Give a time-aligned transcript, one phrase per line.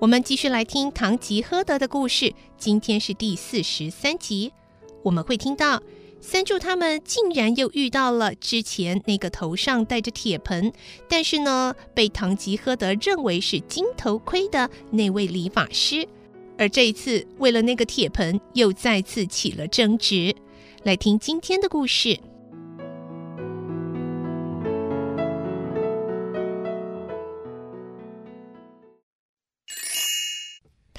[0.00, 2.32] 我们继续来听《堂吉诃德》的故事。
[2.56, 4.52] 今天是第四十三集，
[5.02, 5.82] 我们会听到
[6.20, 10.72] 三柱他们竟然又遇到了之前那个头上戴着铁盆，
[11.08, 16.06] 但是呢被堂吉诃德认为是金头盔的那位理发师，
[16.56, 20.32] 而这一次为了那个铁盆又再次起了争执。
[20.84, 22.10] 来听今天的故事。《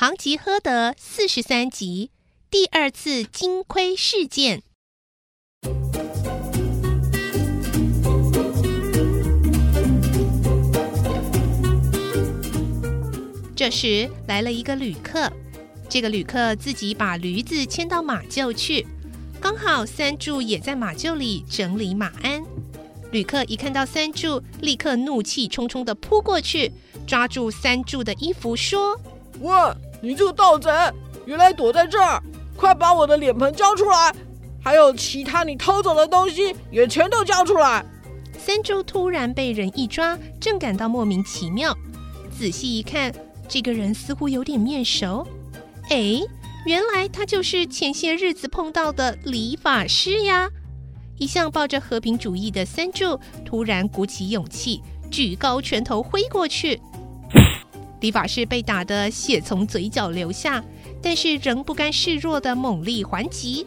[0.00, 2.12] 堂吉诃德》四十三集，
[2.48, 4.62] 第二次金盔事件。
[13.56, 15.32] 这时来了一个旅客，
[15.88, 18.86] 这个旅客自己把驴子牵到马厩去，
[19.40, 22.40] 刚好三柱也在马厩里整理马鞍。
[23.10, 26.70] 旅客一看到三柱，立刻怒气冲冲的扑过去，
[27.04, 28.96] 抓住三柱的衣服说
[29.42, 30.70] ：“我！”你这个盗贼，
[31.26, 32.22] 原来躲在这儿！
[32.56, 34.12] 快把我的脸盆交出来，
[34.62, 37.84] 还有其他你偷走的东西也全都交出来！
[38.38, 41.76] 三柱突然被人一抓，正感到莫名其妙。
[42.30, 43.12] 仔细一看，
[43.48, 45.26] 这个人似乎有点面熟。
[45.90, 46.20] 哎，
[46.64, 50.48] 原来他就是前些日子碰到的理发师呀！
[51.16, 54.80] 一向抱着和平主义的三柱突然鼓起勇气，
[55.10, 56.80] 举高拳头挥过去。
[58.00, 60.62] 理发师被打得血从嘴角流下，
[61.02, 63.66] 但是仍不甘示弱的猛力还击。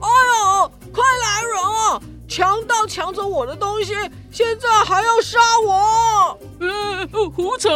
[0.00, 2.02] 哎呦，快来人啊！
[2.28, 3.94] 强盗抢走我的东西，
[4.32, 6.38] 现在还要杀我！
[6.58, 7.70] 呃，胡扯！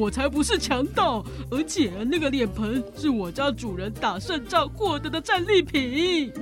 [0.00, 6.32] 我才不是强盗，而且那个脸盆是我家主人打胜仗获得的战利品。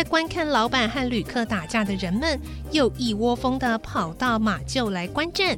[0.00, 2.40] 在观看老板和旅客打架的人们，
[2.72, 5.54] 又一窝蜂地跑到马厩来观战。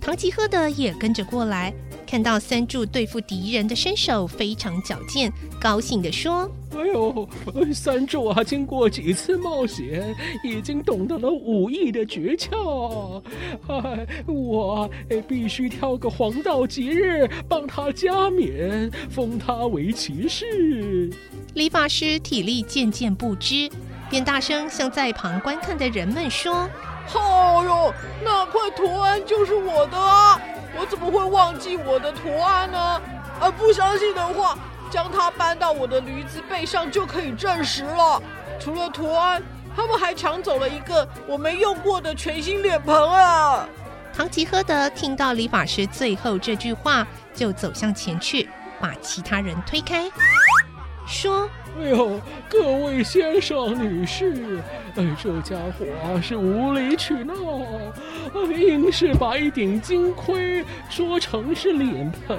[0.00, 1.72] 唐吉诃德也跟着过来，
[2.04, 7.28] 看到三柱对付敌人的身手非常矫健，高兴地说：“哎呦，
[7.72, 13.22] 三柱啊，经过几次冒险，已经懂得了武艺的诀窍。
[13.68, 14.90] 哎，我
[15.28, 21.08] 必须挑个黄道吉日帮他加冕，封他为骑士。”
[21.56, 23.70] 理发师体力渐渐不支，
[24.10, 26.68] 便大声向在旁观看的人们说
[27.14, 30.38] ：“哦哟，那块图案就是我的啊！
[30.78, 33.00] 我怎么会忘记我的图案呢？
[33.40, 34.58] 啊，不相信的话，
[34.90, 38.22] 将它搬到我的驴子背上就可以证实了。
[38.60, 39.42] 除了图案，
[39.74, 43.66] 他们还抢走了一个我没用过的全新脸盆啊！”
[44.14, 48.46] 唐吉诃德听到理发师最后这句话，就走向前去，
[48.78, 50.04] 把其他人推开。
[51.06, 54.58] 说：“哎呦，各位先生、女士，
[54.96, 55.86] 哎，这家伙
[56.20, 57.34] 是无理取闹，
[58.50, 62.36] 硬是把一顶金盔说成是脸盆。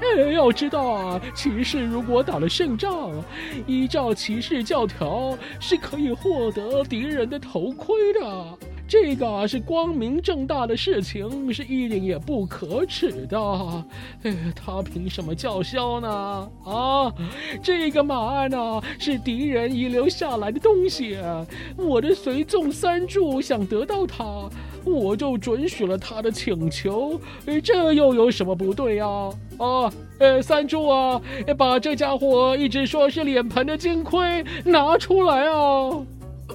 [0.00, 3.12] 哎，要知道啊，骑士如果打了胜仗，
[3.66, 8.58] 依照骑士教条是可以获得敌人的头盔的。”
[8.92, 13.40] 这个是光明正大的事情，是一点也不可耻的。
[14.22, 16.50] 哎，他凭什么叫嚣呢？
[16.62, 17.10] 啊，
[17.62, 21.16] 这个马鞍呢是敌人遗留下来的东西，
[21.74, 24.50] 我的随从三柱想得到它，
[24.84, 27.18] 我就准许了他的请求。
[27.64, 29.06] 这又有什么不对呀？
[29.56, 31.18] 啊，呃，三柱啊，
[31.56, 35.92] 把这家伙一直说是脸盆的金盔拿出来啊！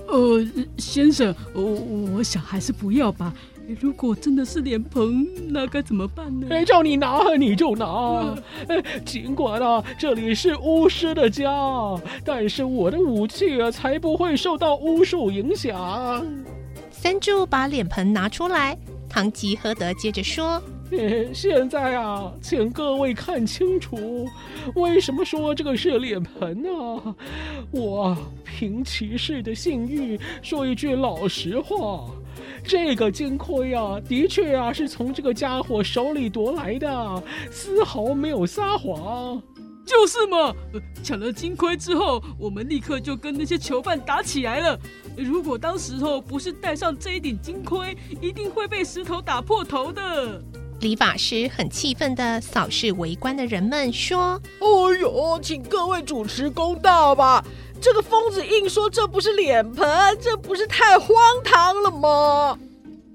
[0.07, 0.45] 呃，
[0.77, 3.33] 先生，我我想还是不要吧。
[3.81, 6.47] 如果真的是脸盆，那该怎么办呢？
[6.49, 8.33] 哎，叫你拿你就拿。
[8.69, 11.51] 哎，尽管啊，这里是巫师的家，
[12.23, 16.25] 但是我的武器啊，才不会受到巫术影响。
[16.89, 18.77] 三柱把脸盆拿出来，
[19.09, 20.63] 唐吉诃德接着说
[21.33, 24.27] ：“现在啊，请各位看清楚，
[24.75, 26.69] 为什么说这个是脸盆呢？
[27.71, 32.05] 我凭骑士的信誉说一句老实话，
[32.63, 39.41] 这个金盔啊，的确啊是从这个家伙手里夺来的，丝毫没有撒谎。”
[39.87, 40.53] 就是嘛，
[41.01, 44.77] 抢了金盔之后，我们立刻就跟那些囚犯打起来了。
[45.15, 50.43] 如果当时候不是戴上这一顶金盔，一定会被石头打破头的。
[50.79, 54.67] 理发师很气愤的扫视围观的人们，说：“哎
[54.99, 57.43] 呦，请各位主持公道吧！
[57.81, 59.87] 这个疯子硬说这不是脸盆，
[60.21, 61.09] 这不是太荒
[61.43, 62.59] 唐了吗？”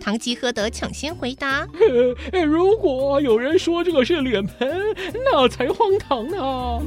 [0.00, 1.64] 唐吉诃德抢先回答
[2.44, 4.82] ：“如果有人说这个是脸盆，
[5.25, 6.82] 那才荒唐呢。”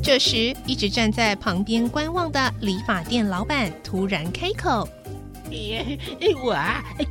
[0.00, 4.88] 这时，一直站在旁边观望的理发店老板突然开口。
[6.42, 6.56] 我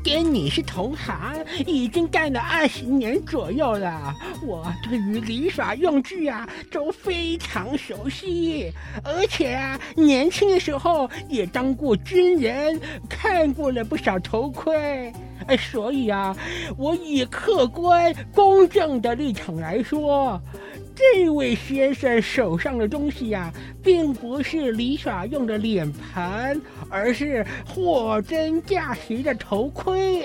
[0.03, 4.15] 跟你是同行，已经干了二十年左右了。
[4.43, 8.71] 我对于礼法用具啊都非常熟悉，
[9.03, 12.79] 而且啊，年轻的时候也当过军人，
[13.09, 15.11] 看过了不少头盔。
[15.57, 16.35] 所以啊，
[16.77, 20.41] 我以客观公正的立场来说。
[20.97, 23.53] 这位先生手上的东西呀、啊，
[23.83, 26.59] 并不是李耍用的脸盆，
[26.89, 30.23] 而是货真价实的头盔。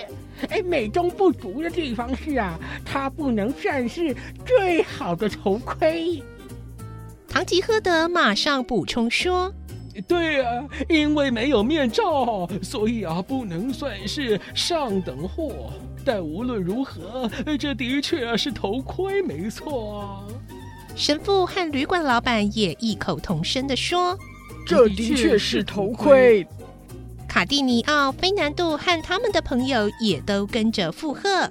[0.48, 4.16] 哎，美中不足的地方是啊，它不能算是
[4.46, 6.22] 最好的头盔。
[7.28, 9.52] 唐吉诃德马上补充说
[10.08, 15.70] ：“对啊，因为没有面罩，所以啊，不能算是上等货。
[16.02, 20.26] 但无论如何，这的确是头盔，没错。”
[20.94, 24.16] 神父和旅馆老板也异口同声的说
[24.66, 26.46] ：“这的确是头盔。”
[27.28, 31.50] 卡蒂尼奥、菲南度和他们的朋友也都跟着附和：“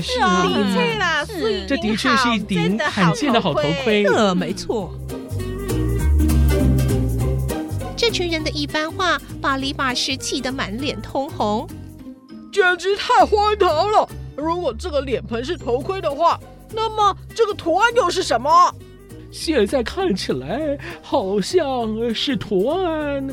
[0.00, 4.94] 是啊，的确啦，是这的确是一顶罕见的好头盔。”呃，没错。
[7.96, 11.66] 这群人的一番话把理发师气得满脸通红，
[12.52, 14.08] 简直太荒唐了！
[14.36, 16.38] 如果这个脸盆是头盔的话，
[16.74, 18.74] 那么这个图案又是什么？
[19.30, 23.26] 现在看起来好像是图案。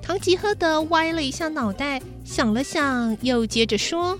[0.00, 4.18] 唐吉诃德歪了一下脑袋，想了想，又接着说：“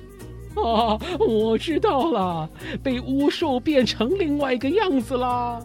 [0.55, 2.49] 啊，我知道了，
[2.83, 5.65] 被巫术变成另外一个样子了。”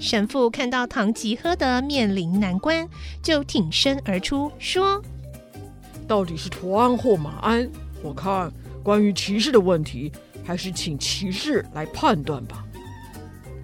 [0.00, 2.86] 神父看到唐吉诃德面临难关，
[3.22, 5.02] 就挺身而出说
[6.06, 7.70] ：“到底是图案或马鞍？
[8.02, 8.52] 我看
[8.82, 10.12] 关于骑士的问题。”
[10.46, 12.64] 还是请骑士来判断吧。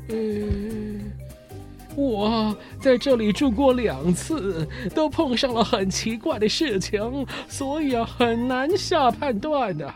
[0.08, 1.12] 嗯，
[1.94, 9.94] 我在这里住过两次，都碰上了很奇怪的事情，所以啊，很难下判断的。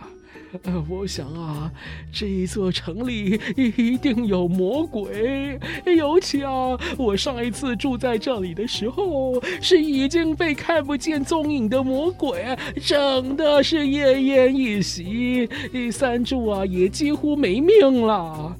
[0.64, 1.70] 呃，我想啊，
[2.12, 5.58] 这一座城里一定有魔鬼，
[5.96, 15.48] 尤其啊，我上一次住在这里的时候，是已经被看不见踪影的魔鬼整的是奄奄一息，
[15.90, 18.56] 三柱啊也几乎没命了。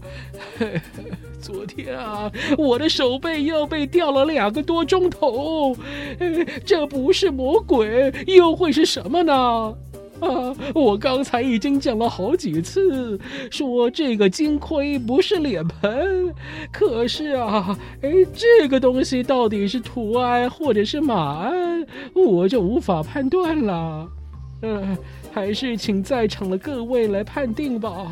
[1.40, 5.76] 昨天啊，我的手背又被吊了两个多钟头，
[6.66, 9.75] 这不是魔鬼，又会是什么呢？
[10.20, 10.55] 啊！
[10.74, 13.19] 我刚才已经讲了好几次，
[13.50, 16.34] 说这个金盔不是脸盆，
[16.72, 24.08] 可是啊，哎，这个东西到底是图案或者是马鞍，我就无法判断了。
[24.62, 24.98] 嗯、呃，
[25.32, 28.10] 还是请在场的各位来判定吧，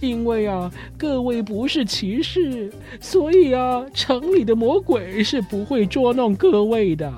[0.00, 7.12] 因为啊，各位不是骑士，所以啊，城里的魔鬼是不会捉弄各位的。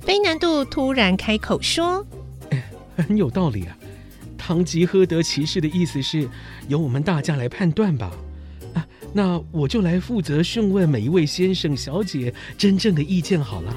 [0.00, 2.04] 菲南度突然开口说。
[2.96, 3.76] 很有道理啊，
[4.36, 6.28] 唐吉诃德骑士的意思是
[6.68, 8.10] 由我们大家来判断吧。
[8.74, 13.76] 啊，那我就来负责询问每一位先生小姐真正的意见好了。